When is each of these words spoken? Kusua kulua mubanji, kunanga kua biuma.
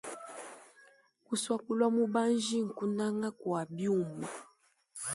Kusua 1.25 1.57
kulua 1.63 1.87
mubanji, 1.97 2.59
kunanga 2.77 3.29
kua 3.39 3.61
biuma. 3.75 4.27